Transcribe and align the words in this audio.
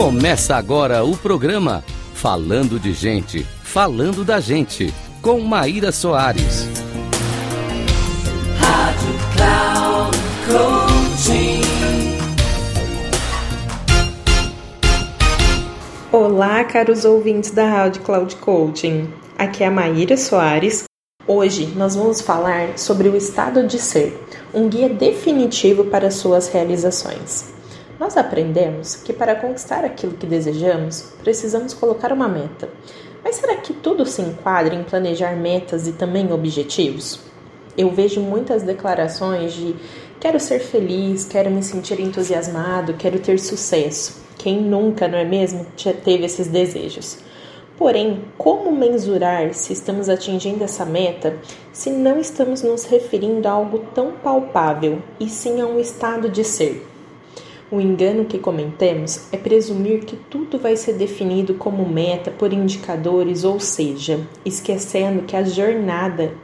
Começa 0.00 0.56
agora 0.56 1.04
o 1.04 1.14
programa 1.14 1.84
Falando 2.14 2.80
de 2.80 2.90
Gente, 2.90 3.42
Falando 3.62 4.24
da 4.24 4.40
Gente, 4.40 4.94
com 5.20 5.38
Maíra 5.40 5.92
Soares. 5.92 6.66
Rádio 8.58 9.14
Cloud 9.36 10.18
Coaching. 10.46 11.60
Olá, 16.10 16.64
caros 16.64 17.04
ouvintes 17.04 17.50
da 17.50 17.68
Rádio 17.68 18.00
Cloud 18.00 18.36
Coaching. 18.36 19.06
Aqui 19.36 19.62
é 19.62 19.66
a 19.66 19.70
Maíra 19.70 20.16
Soares. 20.16 20.84
Hoje 21.26 21.74
nós 21.76 21.94
vamos 21.94 22.22
falar 22.22 22.78
sobre 22.78 23.06
o 23.10 23.14
estado 23.14 23.66
de 23.66 23.78
ser, 23.78 24.18
um 24.54 24.66
guia 24.66 24.88
definitivo 24.88 25.84
para 25.84 26.10
suas 26.10 26.48
realizações. 26.48 27.59
Nós 28.00 28.16
aprendemos 28.16 28.96
que 28.96 29.12
para 29.12 29.34
conquistar 29.34 29.84
aquilo 29.84 30.14
que 30.14 30.26
desejamos, 30.26 31.12
precisamos 31.22 31.74
colocar 31.74 32.10
uma 32.14 32.26
meta. 32.26 32.70
Mas 33.22 33.36
será 33.36 33.56
que 33.56 33.74
tudo 33.74 34.06
se 34.06 34.22
enquadra 34.22 34.74
em 34.74 34.82
planejar 34.82 35.36
metas 35.36 35.86
e 35.86 35.92
também 35.92 36.32
objetivos? 36.32 37.20
Eu 37.76 37.90
vejo 37.90 38.22
muitas 38.22 38.62
declarações 38.62 39.52
de 39.52 39.76
quero 40.18 40.40
ser 40.40 40.60
feliz, 40.60 41.26
quero 41.26 41.50
me 41.50 41.62
sentir 41.62 42.00
entusiasmado, 42.00 42.94
quero 42.94 43.18
ter 43.18 43.38
sucesso. 43.38 44.22
Quem 44.38 44.62
nunca, 44.62 45.06
não 45.06 45.18
é 45.18 45.24
mesmo, 45.26 45.66
já 45.76 45.92
teve 45.92 46.24
esses 46.24 46.48
desejos? 46.48 47.18
Porém, 47.76 48.24
como 48.38 48.72
mensurar 48.72 49.52
se 49.52 49.74
estamos 49.74 50.08
atingindo 50.08 50.64
essa 50.64 50.86
meta 50.86 51.36
se 51.70 51.90
não 51.90 52.18
estamos 52.18 52.62
nos 52.62 52.86
referindo 52.86 53.46
a 53.46 53.50
algo 53.50 53.80
tão 53.94 54.12
palpável 54.12 55.02
e 55.20 55.28
sim 55.28 55.60
a 55.60 55.66
um 55.66 55.78
estado 55.78 56.30
de 56.30 56.42
ser? 56.44 56.89
O 57.72 57.80
engano 57.80 58.24
que 58.24 58.36
comentemos 58.36 59.28
é 59.30 59.36
presumir 59.36 60.00
que 60.04 60.16
tudo 60.16 60.58
vai 60.58 60.74
ser 60.74 60.94
definido 60.94 61.54
como 61.54 61.88
meta 61.88 62.28
por 62.28 62.52
indicadores, 62.52 63.44
ou 63.44 63.60
seja, 63.60 64.26
esquecendo 64.44 65.22
que 65.22 65.36
a 65.36 65.44
jornada 65.44 66.34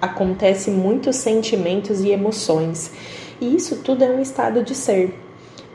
acontece 0.00 0.68
muitos 0.68 1.14
sentimentos 1.14 2.00
e 2.00 2.10
emoções, 2.10 2.90
e 3.40 3.54
isso 3.54 3.82
tudo 3.84 4.02
é 4.02 4.10
um 4.10 4.20
estado 4.20 4.64
de 4.64 4.74
ser. 4.74 5.14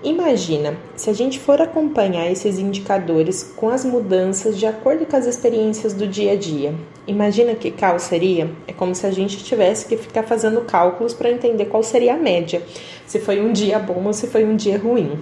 Imagina, 0.03 0.77
se 0.97 1.09
a 1.09 1.13
gente 1.13 1.39
for 1.39 1.61
acompanhar 1.61 2.29
esses 2.29 2.59
indicadores 2.59 3.53
com 3.55 3.69
as 3.69 3.85
mudanças 3.85 4.59
de 4.59 4.65
acordo 4.65 5.05
com 5.05 5.15
as 5.15 5.25
experiências 5.25 5.93
do 5.93 6.05
dia 6.05 6.33
a 6.33 6.35
dia. 6.35 6.75
Imagina 7.07 7.55
que 7.55 7.71
caos 7.71 8.01
seria? 8.03 8.51
É 8.67 8.73
como 8.73 8.93
se 8.93 9.07
a 9.07 9.11
gente 9.11 9.41
tivesse 9.41 9.87
que 9.87 9.95
ficar 9.95 10.23
fazendo 10.23 10.59
cálculos 10.61 11.13
para 11.13 11.31
entender 11.31 11.65
qual 11.65 11.81
seria 11.81 12.15
a 12.15 12.17
média, 12.17 12.61
se 13.05 13.17
foi 13.17 13.39
um 13.39 13.53
dia 13.53 13.79
bom 13.79 14.03
ou 14.05 14.11
se 14.11 14.27
foi 14.27 14.43
um 14.43 14.57
dia 14.57 14.77
ruim. 14.77 15.17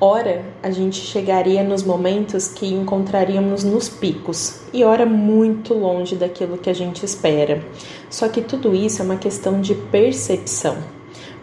Ora, 0.00 0.44
a 0.62 0.70
gente 0.70 1.00
chegaria 1.00 1.64
nos 1.64 1.82
momentos 1.82 2.46
que 2.46 2.72
encontraríamos 2.72 3.64
nos 3.64 3.88
picos, 3.88 4.60
e 4.72 4.84
ora 4.84 5.04
muito 5.04 5.74
longe 5.74 6.14
daquilo 6.14 6.56
que 6.56 6.70
a 6.70 6.74
gente 6.74 7.04
espera. 7.04 7.60
Só 8.08 8.28
que 8.28 8.40
tudo 8.40 8.72
isso 8.72 9.02
é 9.02 9.04
uma 9.04 9.16
questão 9.16 9.60
de 9.60 9.74
percepção. 9.74 10.97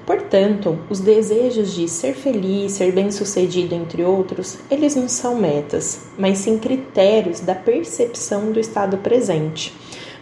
Portanto, 0.06 0.78
os 0.88 1.00
desejos 1.00 1.74
de 1.74 1.88
ser 1.88 2.14
feliz, 2.14 2.74
ser 2.74 2.92
bem-sucedido, 2.92 3.74
entre 3.74 4.04
outros, 4.04 4.60
eles 4.70 4.96
não 4.96 5.10
são 5.10 5.36
metas, 5.36 6.02
mas 6.16 6.38
sim 6.38 6.60
critérios 6.60 7.40
da 7.40 7.56
percepção 7.56 8.52
do 8.52 8.60
estado 8.60 8.98
presente. 9.00 9.74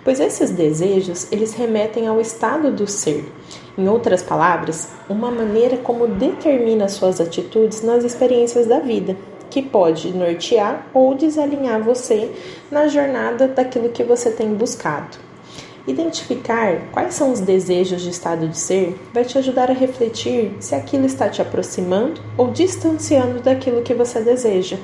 Pois 0.01 0.21
esses 0.21 0.51
desejos, 0.51 1.27
eles 1.31 1.53
remetem 1.53 2.07
ao 2.07 2.21
estado 2.21 2.71
do 2.71 2.87
ser. 2.87 3.25
Em 3.77 3.87
outras 3.89 4.23
palavras, 4.23 4.89
uma 5.09 5.29
maneira 5.29 5.77
como 5.77 6.07
determina 6.07 6.87
suas 6.87 7.19
atitudes 7.19 7.81
nas 7.81 8.05
experiências 8.05 8.67
da 8.67 8.79
vida, 8.79 9.17
que 9.49 9.61
pode 9.61 10.15
nortear 10.15 10.87
ou 10.93 11.13
desalinhar 11.13 11.81
você 11.81 12.31
na 12.71 12.87
jornada 12.87 13.47
daquilo 13.49 13.89
que 13.89 14.03
você 14.03 14.31
tem 14.31 14.53
buscado. 14.53 15.17
Identificar 15.85 16.77
quais 16.93 17.13
são 17.13 17.33
os 17.33 17.41
desejos 17.41 18.01
de 18.01 18.09
estado 18.09 18.47
de 18.47 18.57
ser 18.57 18.97
vai 19.13 19.25
te 19.25 19.37
ajudar 19.37 19.69
a 19.69 19.73
refletir 19.73 20.53
se 20.61 20.73
aquilo 20.73 21.05
está 21.05 21.27
te 21.27 21.41
aproximando 21.41 22.21
ou 22.37 22.51
distanciando 22.51 23.41
daquilo 23.41 23.81
que 23.81 23.93
você 23.93 24.21
deseja. 24.21 24.77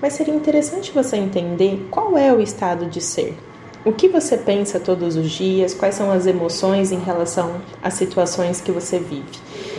Mas 0.00 0.12
seria 0.12 0.34
interessante 0.34 0.92
você 0.92 1.16
entender 1.16 1.88
qual 1.90 2.18
é 2.18 2.30
o 2.34 2.40
estado 2.40 2.84
de 2.84 3.00
ser. 3.00 3.34
O 3.82 3.92
que 3.92 4.08
você 4.08 4.36
pensa 4.36 4.78
todos 4.78 5.16
os 5.16 5.30
dias, 5.30 5.72
quais 5.72 5.94
são 5.94 6.10
as 6.10 6.26
emoções 6.26 6.92
em 6.92 6.98
relação 6.98 7.62
às 7.82 7.94
situações 7.94 8.60
que 8.60 8.72
você 8.72 8.98
vive. 8.98 9.24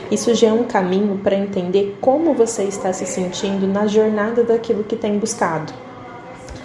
Isso 0.09 0.34
já 0.34 0.47
é 0.47 0.53
um 0.53 0.63
caminho 0.63 1.19
para 1.22 1.35
entender 1.35 1.97
como 2.01 2.34
você 2.34 2.63
está 2.63 2.91
se 2.91 3.06
sentindo 3.06 3.68
na 3.68 3.85
jornada 3.85 4.44
daquilo 4.44 4.84
que 4.84 4.95
tem 4.95 5.19
buscado. 5.19 5.72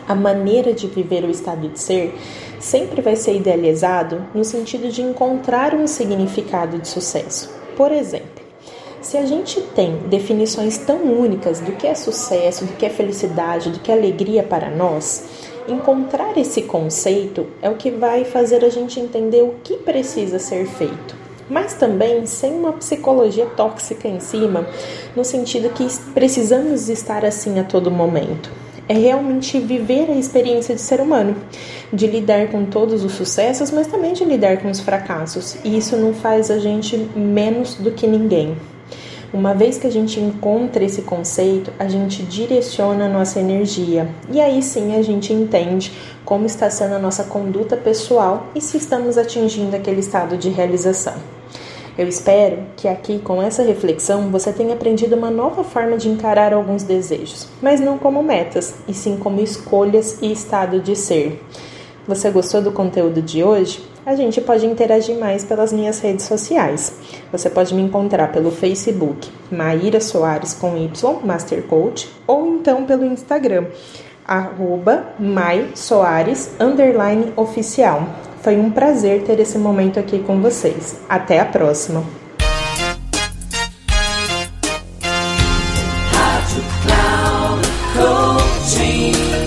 A 0.08 0.14
maneira 0.14 0.72
de 0.72 0.86
viver 0.86 1.24
o 1.24 1.30
estado 1.30 1.68
de 1.68 1.78
ser 1.78 2.14
sempre 2.62 3.02
vai 3.02 3.16
ser 3.16 3.34
idealizado 3.34 4.24
no 4.32 4.44
sentido 4.44 4.88
de 4.88 5.02
encontrar 5.02 5.74
um 5.74 5.86
significado 5.88 6.78
de 6.78 6.86
sucesso. 6.86 7.50
Por 7.76 7.90
exemplo, 7.90 8.40
se 9.00 9.18
a 9.18 9.26
gente 9.26 9.60
tem 9.74 9.96
definições 10.08 10.78
tão 10.78 11.02
únicas 11.02 11.58
do 11.58 11.72
que 11.72 11.88
é 11.88 11.94
sucesso, 11.94 12.64
do 12.64 12.74
que 12.74 12.86
é 12.86 12.88
felicidade, 12.88 13.70
do 13.70 13.80
que 13.80 13.90
é 13.90 13.94
alegria 13.94 14.44
para 14.44 14.70
nós, 14.70 15.24
encontrar 15.66 16.38
esse 16.38 16.62
conceito 16.62 17.48
é 17.60 17.68
o 17.68 17.74
que 17.74 17.90
vai 17.90 18.24
fazer 18.24 18.64
a 18.64 18.68
gente 18.68 19.00
entender 19.00 19.42
o 19.42 19.56
que 19.64 19.78
precisa 19.78 20.38
ser 20.38 20.64
feito. 20.66 21.16
Mas 21.50 21.74
também 21.74 22.24
sem 22.26 22.52
uma 22.52 22.72
psicologia 22.74 23.46
tóxica 23.56 24.06
em 24.06 24.20
cima, 24.20 24.64
no 25.16 25.24
sentido 25.24 25.68
que 25.70 25.84
precisamos 26.14 26.88
estar 26.88 27.24
assim 27.24 27.58
a 27.58 27.64
todo 27.64 27.90
momento 27.90 28.61
é 28.88 28.94
realmente 28.94 29.58
viver 29.58 30.10
a 30.10 30.14
experiência 30.14 30.74
de 30.74 30.80
ser 30.80 31.00
humano, 31.00 31.36
de 31.92 32.06
lidar 32.06 32.48
com 32.48 32.64
todos 32.64 33.04
os 33.04 33.12
sucessos, 33.12 33.70
mas 33.70 33.86
também 33.86 34.12
de 34.12 34.24
lidar 34.24 34.58
com 34.58 34.70
os 34.70 34.80
fracassos. 34.80 35.56
E 35.64 35.76
isso 35.76 35.96
não 35.96 36.12
faz 36.12 36.50
a 36.50 36.58
gente 36.58 36.96
menos 37.16 37.74
do 37.74 37.92
que 37.92 38.06
ninguém. 38.06 38.56
Uma 39.32 39.54
vez 39.54 39.78
que 39.78 39.86
a 39.86 39.90
gente 39.90 40.20
encontra 40.20 40.84
esse 40.84 41.00
conceito, 41.02 41.72
a 41.78 41.88
gente 41.88 42.22
direciona 42.22 43.06
a 43.06 43.08
nossa 43.08 43.40
energia 43.40 44.06
e 44.30 44.38
aí 44.38 44.62
sim 44.62 44.94
a 44.94 45.00
gente 45.00 45.32
entende 45.32 45.90
como 46.22 46.44
está 46.44 46.68
sendo 46.68 46.96
a 46.96 46.98
nossa 46.98 47.24
conduta 47.24 47.74
pessoal 47.74 48.48
e 48.54 48.60
se 48.60 48.76
estamos 48.76 49.16
atingindo 49.16 49.74
aquele 49.74 50.00
estado 50.00 50.36
de 50.36 50.50
realização. 50.50 51.14
Eu 51.96 52.08
espero 52.08 52.58
que 52.74 52.88
aqui, 52.88 53.18
com 53.18 53.42
essa 53.42 53.62
reflexão, 53.62 54.30
você 54.30 54.50
tenha 54.50 54.72
aprendido 54.72 55.14
uma 55.14 55.30
nova 55.30 55.62
forma 55.62 55.98
de 55.98 56.08
encarar 56.08 56.54
alguns 56.54 56.82
desejos, 56.82 57.48
mas 57.60 57.80
não 57.80 57.98
como 57.98 58.22
metas, 58.22 58.76
e 58.88 58.94
sim 58.94 59.18
como 59.18 59.42
escolhas 59.42 60.18
e 60.22 60.32
estado 60.32 60.80
de 60.80 60.96
ser. 60.96 61.44
Você 62.08 62.30
gostou 62.30 62.62
do 62.62 62.72
conteúdo 62.72 63.20
de 63.20 63.44
hoje? 63.44 63.84
A 64.04 64.16
gente 64.16 64.40
pode 64.40 64.66
interagir 64.66 65.16
mais 65.18 65.44
pelas 65.44 65.72
minhas 65.72 66.00
redes 66.00 66.24
sociais. 66.24 66.94
Você 67.30 67.48
pode 67.48 67.74
me 67.74 67.82
encontrar 67.82 68.32
pelo 68.32 68.50
Facebook, 68.50 69.30
Maíra 69.50 70.00
Soares 70.00 70.54
com 70.54 70.76
Y, 70.76 71.20
Master 71.24 71.62
Coach, 71.64 72.10
ou 72.26 72.46
então 72.56 72.84
pelo 72.84 73.04
Instagram, 73.04 73.66
arroba 74.26 75.14
Soares, 75.74 76.52
underline 76.58 77.32
oficial. 77.36 78.08
Foi 78.42 78.56
um 78.56 78.70
prazer 78.70 79.22
ter 79.22 79.38
esse 79.38 79.56
momento 79.56 80.00
aqui 80.00 80.18
com 80.18 80.40
vocês. 80.40 81.00
Até 81.08 81.38
a 81.38 81.44
próxima! 81.44 82.04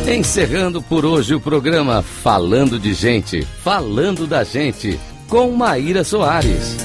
Encerrando 0.07 0.81
por 0.81 1.05
hoje 1.05 1.35
o 1.35 1.41
programa 1.41 2.01
Falando 2.01 2.79
de 2.79 2.93
Gente, 2.93 3.41
Falando 3.41 4.25
da 4.25 4.45
Gente, 4.45 4.97
com 5.27 5.51
Maíra 5.51 6.03
Soares. 6.03 6.84